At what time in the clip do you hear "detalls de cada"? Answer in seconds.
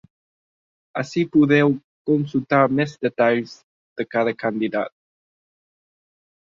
3.07-4.37